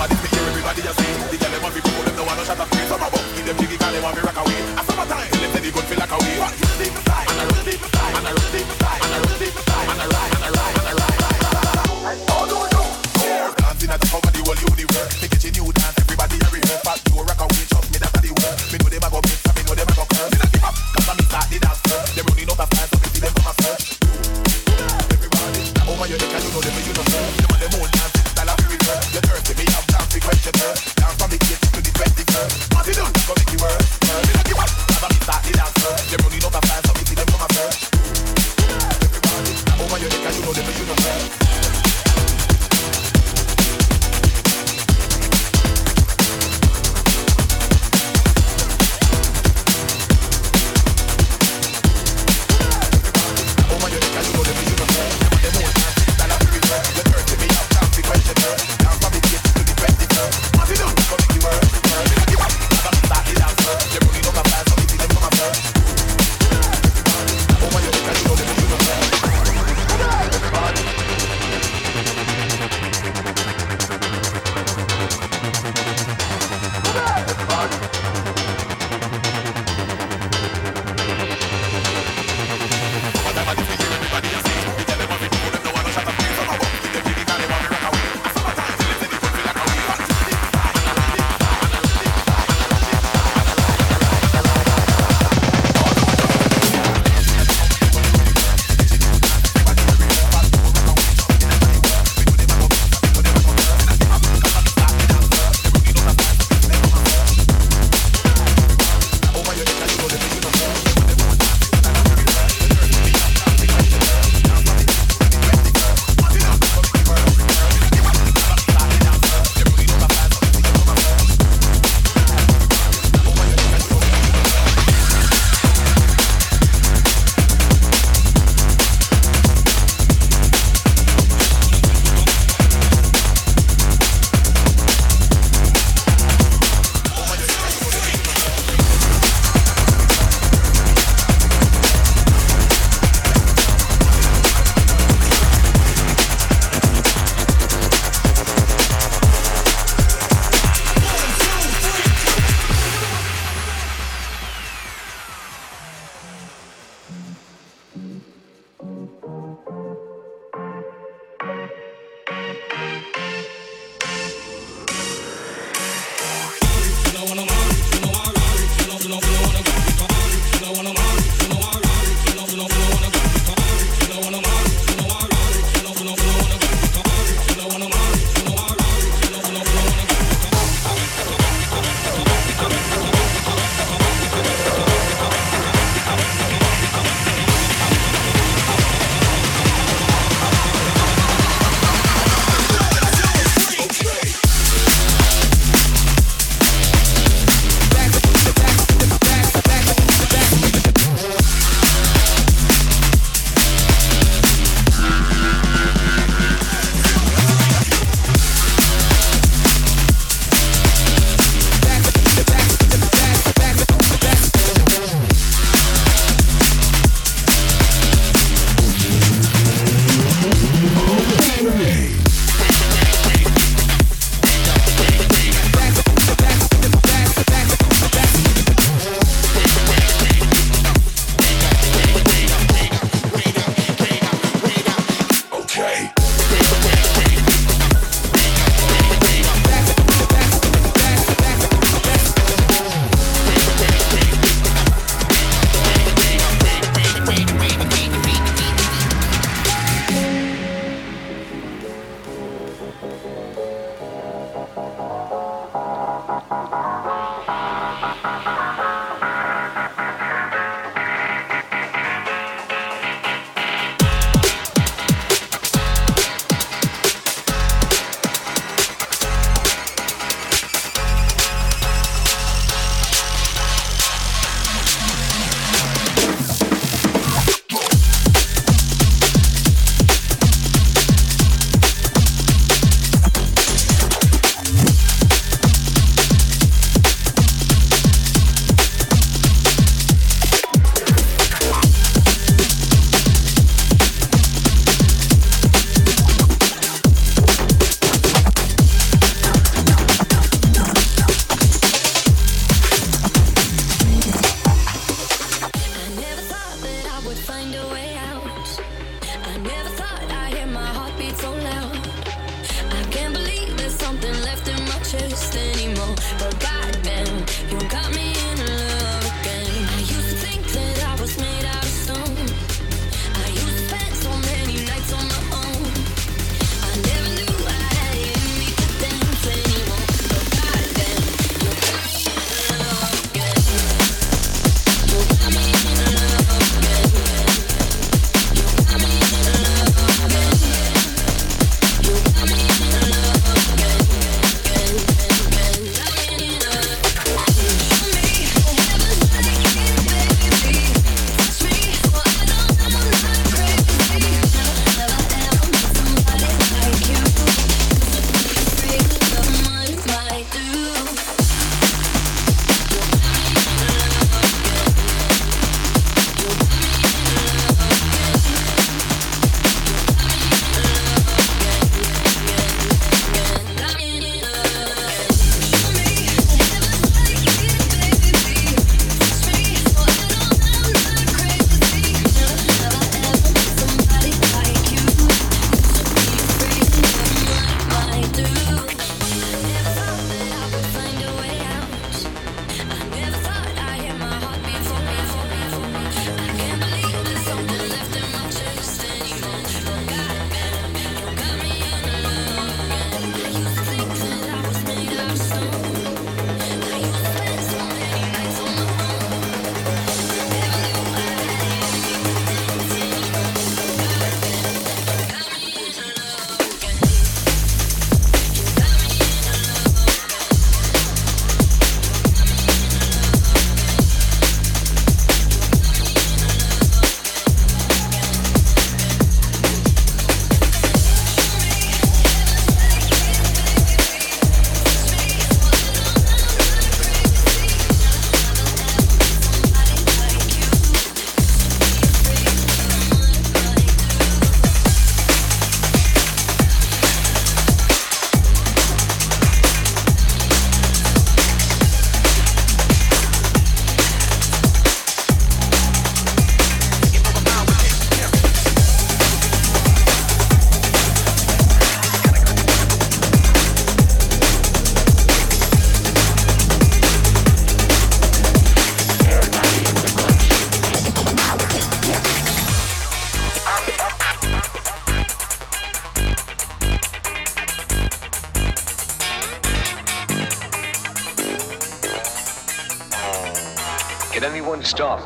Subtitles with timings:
[0.00, 1.36] Somebody speak everybody I see.
[1.36, 2.09] The girl everybody, a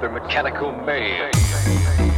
[0.09, 2.14] mechanical mayhem.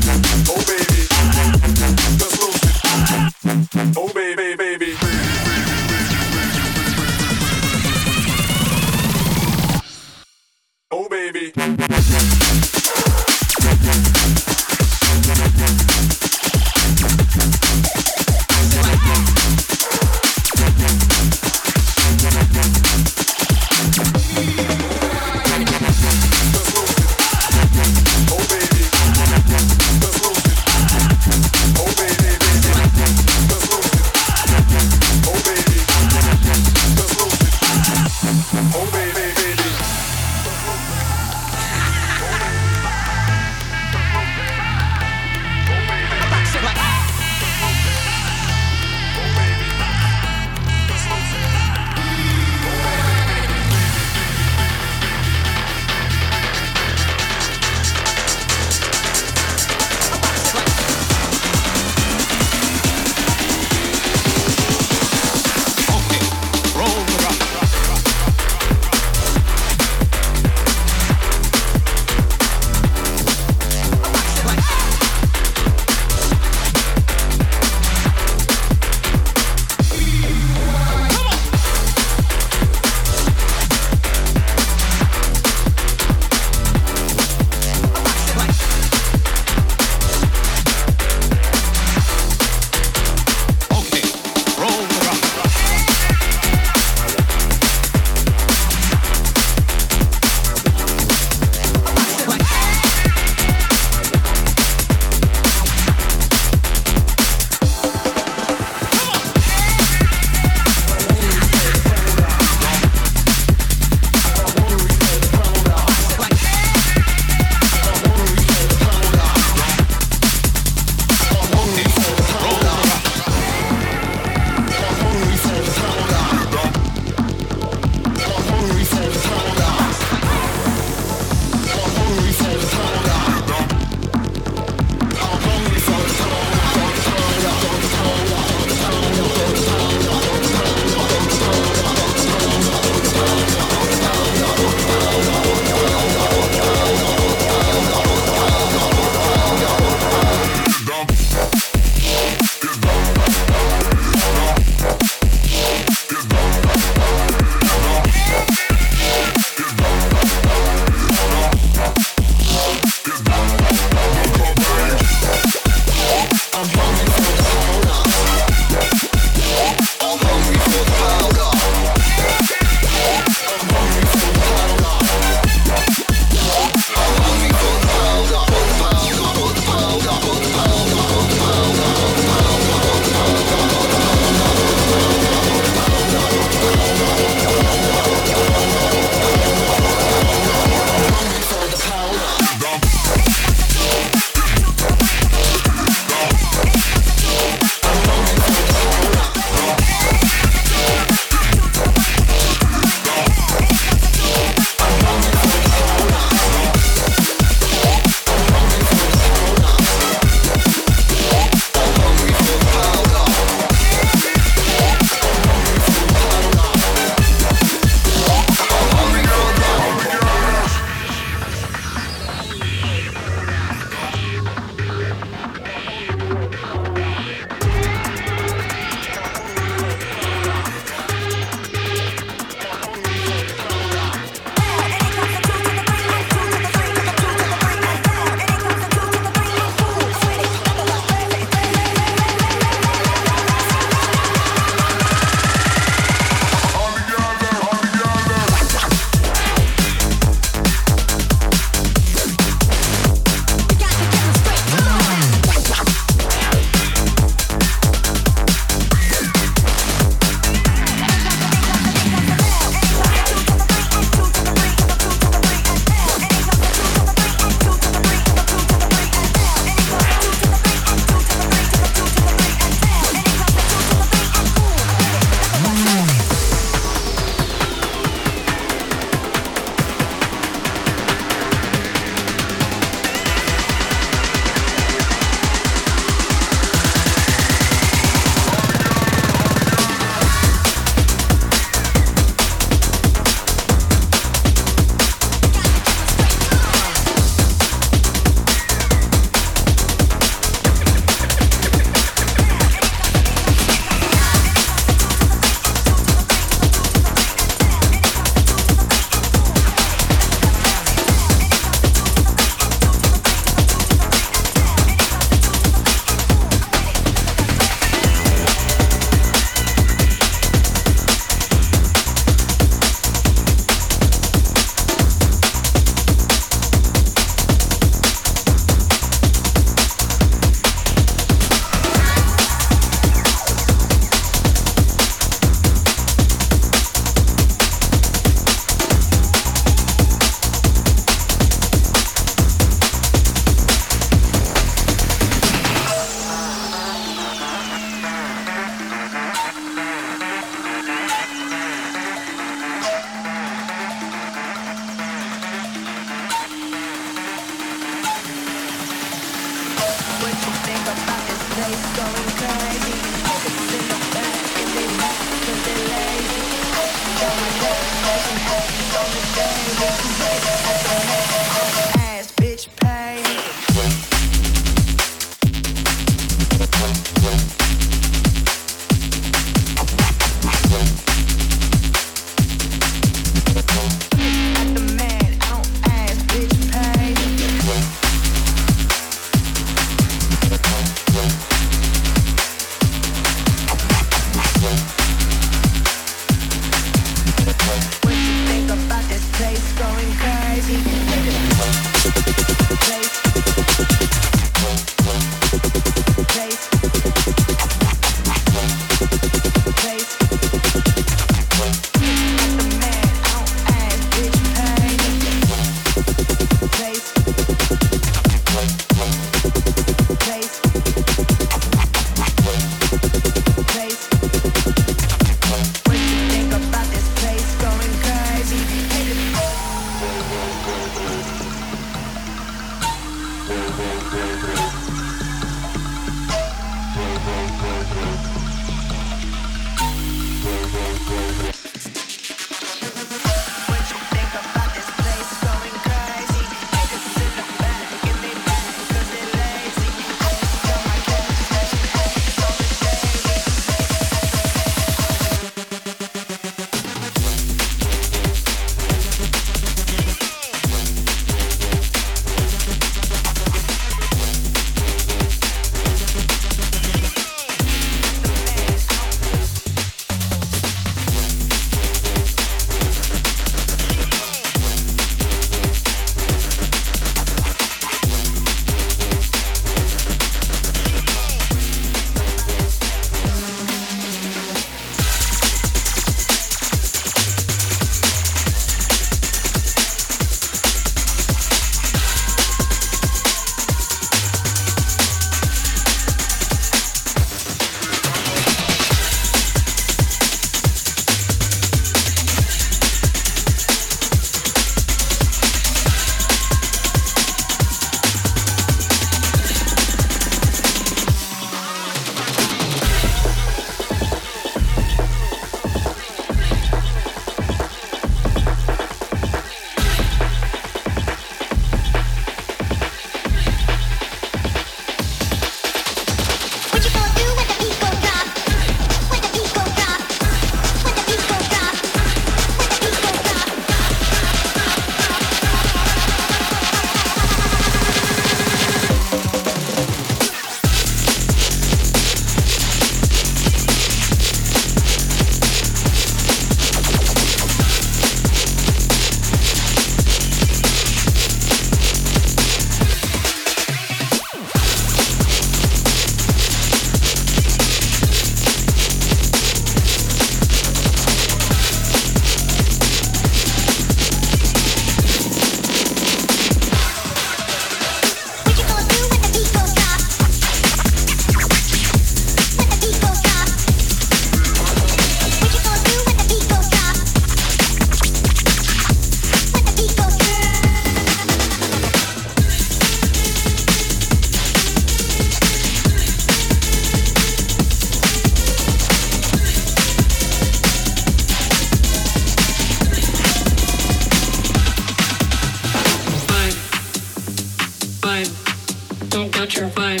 [599.12, 600.00] don't got your vibe.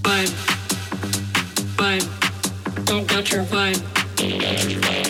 [0.00, 0.32] Vibe.
[1.76, 2.84] Vibe.
[2.86, 5.01] Don't got your vibe.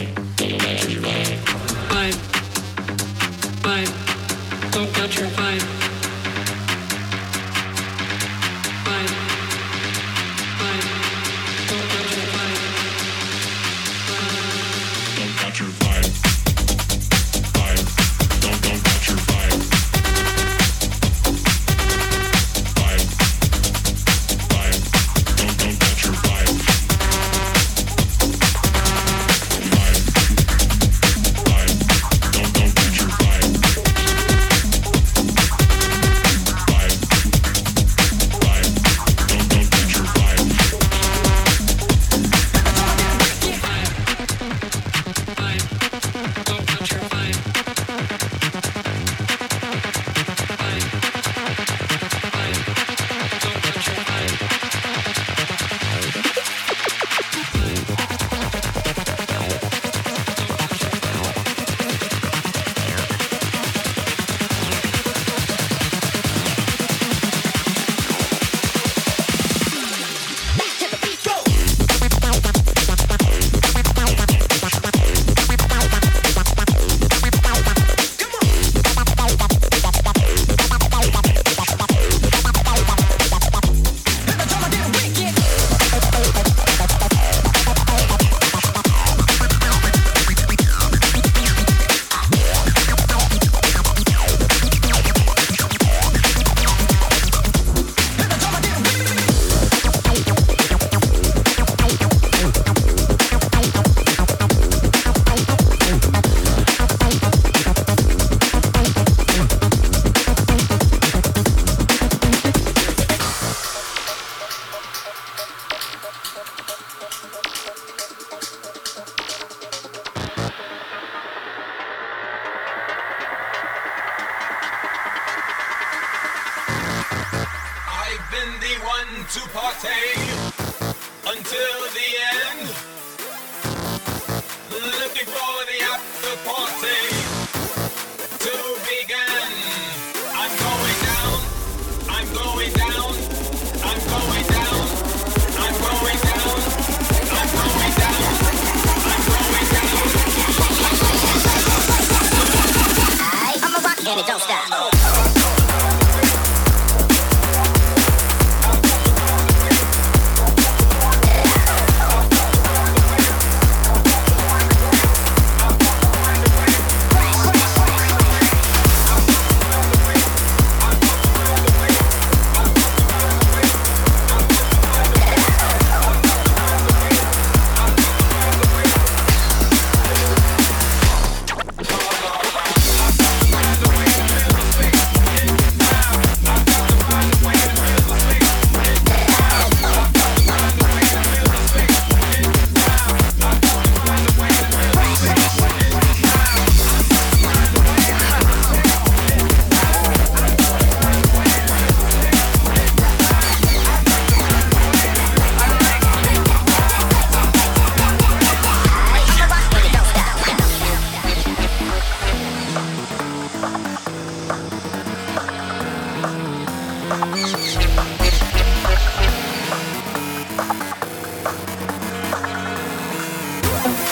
[223.85, 224.12] Oh,